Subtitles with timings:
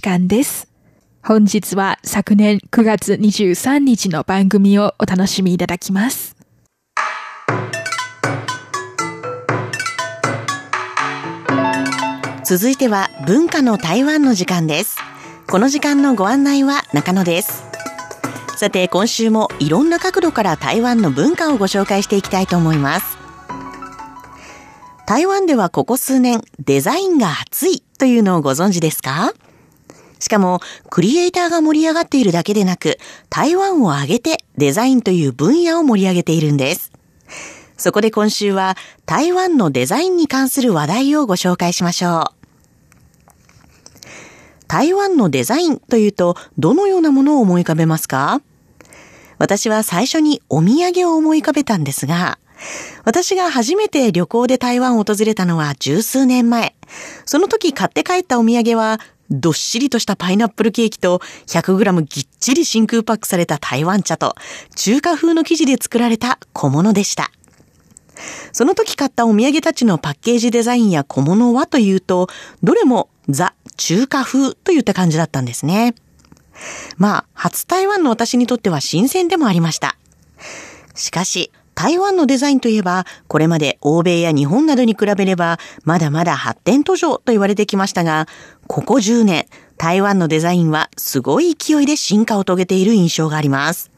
[0.00, 0.66] 時間です。
[1.22, 6.36] 本日は昨年9月23日の番組をお楽しみいただきます。
[12.44, 14.96] 続いては文化の台湾の時間です。
[15.46, 17.62] この時間のご案内は中野です。
[18.56, 23.18] さて今週もいろんな角度から台湾の文化をご紹介していきたいと思います。
[25.06, 29.34] 台湾ではここ数年デザインが熱いというのをご存知ですか？
[30.20, 36.92] しかも、クリエイターが盛り上がっているだけでなく、台湾を挙げてデザインという分野を盛り上げているんです。
[37.76, 42.34] そこで今週は台湾のデザインに関する話題をご紹介しましょう。
[44.68, 48.42] 台湾のデザインというとどのようなものを思い浮かべますか？
[49.38, 52.38] 私は最初にお土産を思い浮かべたんですが、
[53.04, 56.74] 私が初めて旅行で台湾を訪れたのは十数年前。
[57.24, 64.34] その時買って帰ったお土産は、どっしりとしたパイナップルケーキと 100g ぎっちり真空パックされた台湾茶と
[64.76, 67.30] 中華風の生地で作られた小物でした。
[68.52, 72.28] その時買ったお土産たちのパッケージデザインや小物はというと、
[72.62, 75.94] どれもザ・中華風といった感じだったんですね。
[76.98, 79.96] まあ、初台湾の私にとっては新鮮でもありました。
[80.94, 81.50] しかし、
[81.80, 88.28] 台湾のデザインといえば、これまで欧米や日本などに比べれば、まだまだ発展途上と言われてきましたが、
[88.66, 89.46] ここ10年、
[89.78, 93.90] 台湾のデザインはすごい勢いで進化を遂げている印象があります。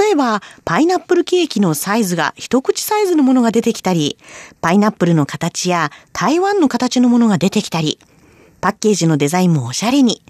[0.00, 4.18] 例えば、パイナップルケーキのサイズが一口サイズのものが出てきたり、
[4.60, 8.00] パイナップルの形や台湾の形のものが出てきたり、
[8.60, 10.20] パッケージのデザインもおしゃれに、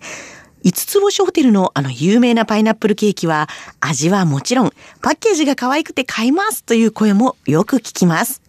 [0.67, 8.43] 五つ星ホテルのあの有名なパイナップルケーキは味はもちろんパッケージが可愛くて買いますという声もよく聞きます。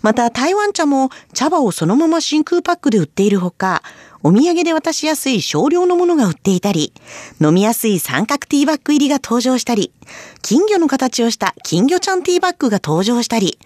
[0.00, 3.82] また台湾茶も茶葉をそのまま真空パックで売っているほか、
[4.22, 6.94] お土産で渡しやすい少量のものが売っていたり、
[7.42, 9.92] 飲みやすい三角ティーバッグ入りが登場したり、
[10.40, 13.58] 金魚の形をした金魚ちゃんティーバッグが登場したり、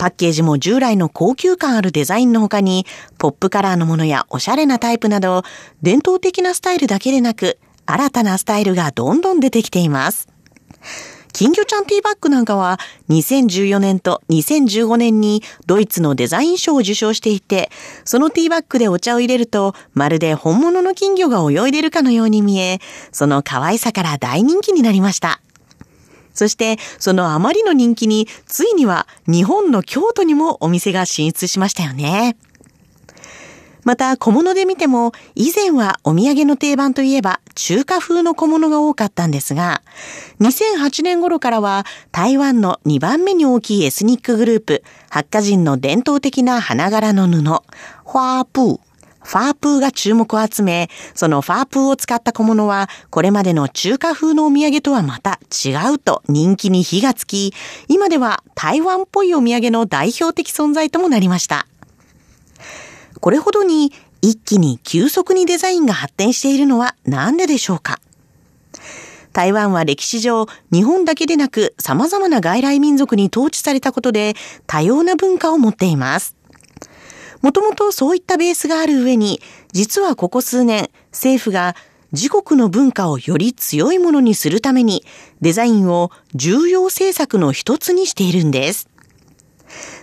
[0.00, 2.86] パッケージも従来の高級感あるデザインの他に、
[3.18, 5.42] ポップカラーのものやおしゃれなタイプなど、
[5.82, 10.26] 伝統的なスタイルだけでなく、新たなスタイルがどんどん出てきています。
[11.34, 17.70] 金魚ちゃんティーバッグなんかは2014年と2015年にドイツのデザイン賞を受賞していて、
[18.06, 22.80] そのティーバッグでお茶を入れるとまるで本物の金魚が泳いでるかのように見え、
[23.12, 25.42] その可愛さから大人気になりました。
[26.40, 32.34] そしてそのあまりの人気についには日本の京都にもお店が進出しましたよね。
[33.84, 39.82] また小物で見ても以前はお土産の定番といえば中華風の小物が多かったんですが、
[40.40, 48.89] 2008年頃からは台湾の2番目に大きいエスニックグループ、ハッカ人の伝統的な花柄の布、ファープー
[49.22, 57.52] ファープーが注目を集め、そのファープーを使った小物は、これまでの中華風のお土産とはまた違うと人気に火がつき、
[57.88, 61.66] 今では台湾っぽいお土産の代表的存在ともなりました。
[63.20, 63.92] これほどに
[64.22, 68.00] 一気に急速にデザインが発展しているのは何ででしょうか？
[69.32, 74.34] 台湾は歴史上、日本だけでなく様々な外来民族に統治されたことで
[74.66, 76.34] 多様な文化を持っています。
[77.42, 79.40] もともとそういったベースがある上に、
[79.72, 81.74] 実はここ数年、政府が
[82.12, 85.04] 自国の文化をより強いものにするために、
[85.40, 88.88] デザインを重要政策の一つにしているんです。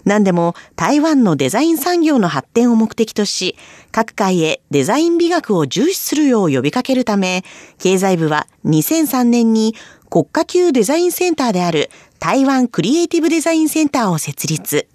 [0.06, 3.58] 何でも台湾のデザイン産業の発展を目的とし、
[3.92, 7.44] 各界へデザイン美学を重視するよう呼びかけるため、
[7.78, 9.76] 経済部は2003年に
[10.10, 14.88] 国家級デザインセンターである台湾クリエイティブデザインセンターを設立。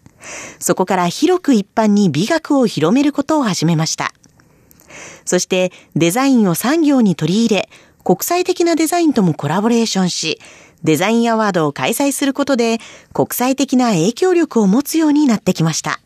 [0.59, 4.13] そこから広く一般に美学を広めることを始めました。
[5.25, 7.69] そしてデザインを産業に取り入れ、
[8.05, 10.41] 国際的なデザインともコラボレーションし、
[10.83, 12.79] デザインアワードを開催することで
[13.13, 16.01] 国際的な影響力を持つようになってきました。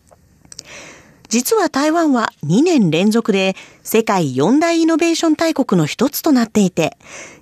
[1.28, 6.97] 実は台湾は2年連続で世界四大イノベーション大国の一つとなっていて、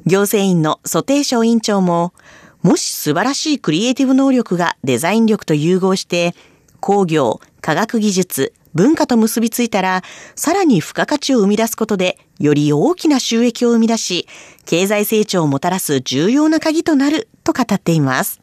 [0.07, 2.15] 行政院の蘇定省委員長も、
[2.63, 6.35] もし素晴らしいクリエイティブ能力がデザイン力と融合して
[6.85, 10.03] 工業、科学技術、文化と結びついたら、
[10.35, 14.29] さらに付加価値を生み出すことで、より大きな収益を生み出し、
[14.67, 18.43] 経済成長をもたらす重要な鍵となると語っています。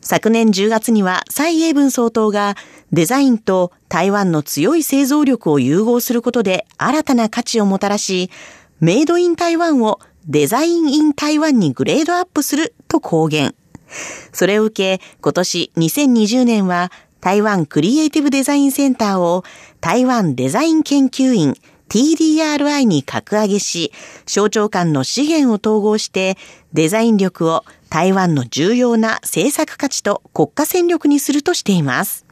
[0.00, 2.56] 昨年10月には蔡英文総統が
[2.90, 8.30] デザインと台湾の強い製造力を融合することで新たな価値をもたらし、
[8.80, 13.54] メイドイン台湾をデザインイン台湾にグレードアップすると公言。
[14.32, 19.44] それを受け、今年2020年は台湾クリエイティブデザインセンターを
[19.80, 21.54] 台湾デザイン研究院
[21.88, 23.92] TDRI に格上げし、
[24.26, 26.36] 省庁間の資源を統合して
[26.72, 32.27] デザイン力を台湾の重要な政策価値と国家戦力にするとしています。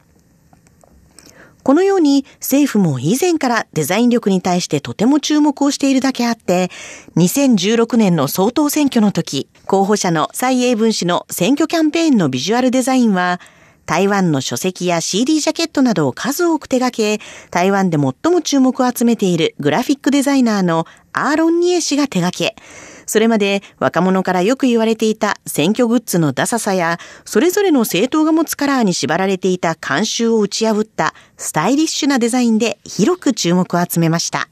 [1.67, 6.71] このように政府も以前からデザイン力に対してとても注目をしているだけあって、
[7.17, 13.41] 2016年の総統選挙の時、候補者の蔡英文氏の選挙キャンペーンのビジュアルデザインは、
[13.85, 17.19] 台湾の書籍や CD ジャケットなどを数多く手掛け、
[17.51, 22.55] 台湾で最も注目を集めているグラフィックデザイナーのアーロン・ニエ氏が手掛け、
[23.07, 34.49] それまで若者からよく言われていた選挙グッズのダサさや、それぞれの政党が持つカラーに縛られていた慣習を打ち破ったスタイリッシュなデザインで広く注目を集めました。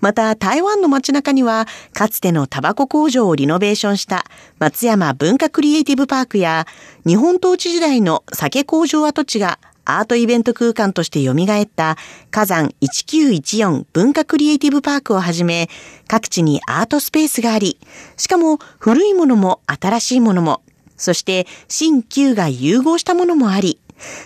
[0.00, 4.24] また台湾の街中にはかつてのタバコ工場をリノベーションした
[4.58, 6.66] 松山文化クリエイティブパークや
[7.04, 9.58] 日本統治時代の酒工場跡地が
[9.88, 11.96] アートイベント空間として蘇った
[12.30, 15.70] 火山1914文化クリエイティブパークをはじめ、
[16.06, 17.78] 各地にアートスペースがあり、
[18.18, 20.60] しかも古いものも新しいものも、
[20.98, 23.80] そして新旧が融合したものもあり、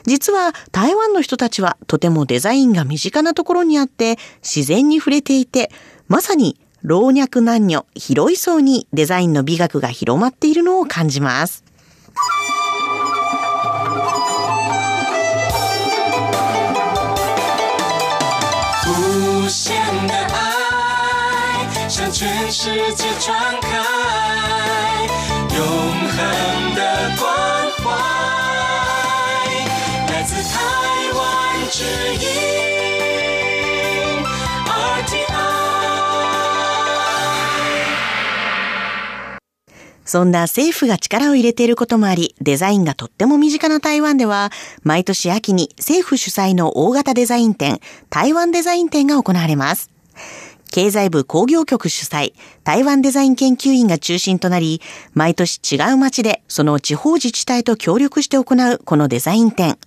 [0.04, 5.70] 実は台湾の人たちはとてもデザインが身近なところにあって自然に触れていて、
[6.08, 11.62] まさに老若男女広い層にデザインの美学が広まっているのを感じます。
[19.42, 19.74] 无限
[20.06, 23.68] 的爱向全世界传开
[25.56, 27.26] 永恒的关
[27.82, 27.90] 怀，
[30.12, 30.60] 来自台
[31.16, 31.82] 湾之
[32.14, 32.71] 音。
[40.04, 44.50] そんな政府が力を入れていることもあり、デザインがとっても身近な台湾では、
[44.82, 49.90] 毎年秋に政府主催の大型デザイン展、台湾デザイン展が行われます。
[50.72, 52.32] 経済部工業局主催、
[52.64, 54.80] 台湾デザイン研究員が中心となり、
[55.12, 59.78] 毎年違う街でその地方自治体と協力して行うこのデザイン展。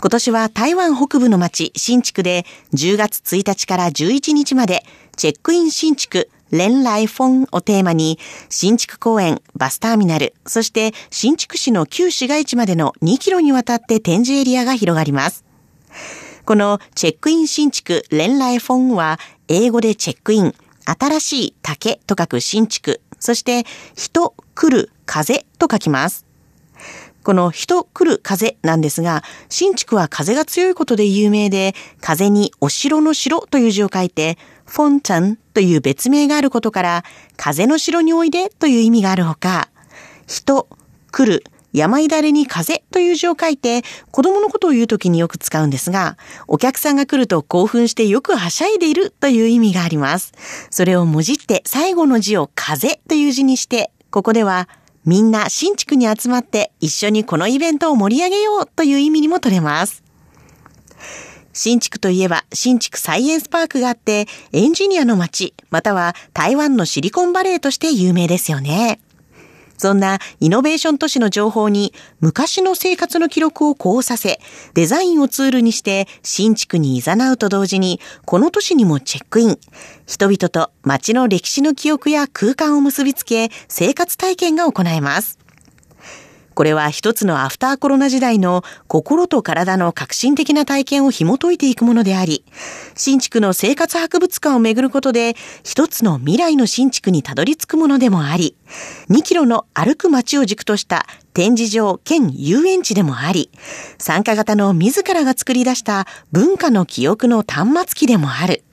[0.00, 2.44] 今年は台湾北部の町、新築で
[2.74, 4.84] 10月1日から11日まで、
[5.16, 8.18] チェックイン新築、連来フォンをテーマに、
[8.48, 15.44] 新築公園、バスターミナル、そして新築市の旧市街地までの2キロにわたって展示エリアが広がります。
[16.44, 19.18] このチェックイン新築連来フォンは
[19.48, 20.54] 英語でチェックイン、
[20.84, 23.64] 新しい竹と書く新築、そして
[23.96, 26.25] 人、来る、風と書きます。
[27.26, 37.04] この人来る風なんですが、新築は風が強いことで有名で、風にお城の城という字を書いて、フォンタンという別名があることから、
[37.36, 39.70] 風の城においでという意味があるほか、
[40.28, 40.68] 人、
[41.10, 41.42] 来る、
[41.72, 43.82] 山だれに風という字を書いて、
[44.12, 50.32] 子供のことを言うときによく使うんですが、お客さんが来ると興奮してよくはしゃいでいるという意味があります。
[50.70, 54.68] それをもじって最後の字を風という字にして、ここでは
[55.06, 60.02] みんな新築に集まって一緒にこのイベントを盛り上げようという意味にも取れます。
[61.52, 69.00] 新築といえば新築サイエンスパークがあってエンジニアの街または台湾のシリコンバレーとして有名ですよね。
[69.78, 74.40] そんなイノベーション都市の情報に昔の生活の記録をこうさせ、
[74.74, 79.58] デザインをツールにして新築に誘うと同時に、この都市にもチェックイン。
[80.06, 85.45] 人々と街の歴史の記憶や空間を結びつけ、生活体験が行えます。
[86.56, 92.46] これは一つのアフターコロナ時代の心と体の革新的な体験を紐解いていくものであり、
[92.94, 98.56] 新築の生活博物館をめぐることで、一つの未来の新築にたどり着くものでもあり、
[99.10, 103.50] 2キロの歩く街を軸とした展示場兼遊園地でもあり、
[103.98, 108.64] 参加型の自らが作り出した文化の記憶の端末機でもある。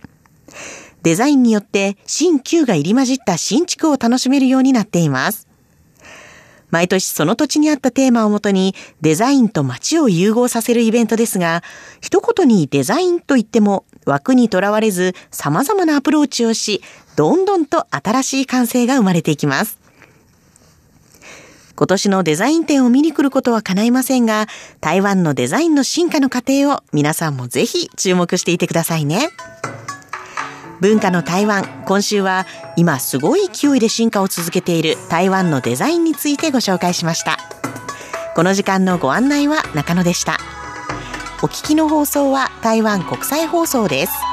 [1.02, 5.50] デザインによって新旧が入り混じった新築を楽しめるようになっています。
[6.74, 11.62] 毎年その土地にあったテーマをもとにデザインと街を融合させるイベントですが、
[12.02, 16.82] 一言にデザインと言っても枠にとらわれず様々なアプローチをし、
[17.16, 19.78] どんどんと新しい感性が生まれていきます。
[21.76, 24.48] 今年のデザイン展を見に来ることは叶いませんが、
[24.82, 29.30] 台湾のデザインの進化の過程を皆さんもぜひ注目していてくださいね。
[30.80, 37.38] 文化の台湾今週は今すごい勢いで進化を続けている台湾のデザインについてご紹介しました。
[38.36, 40.38] この時間のご案内は中野でした。
[41.44, 44.33] お聞きの放送は台湾国際放送です。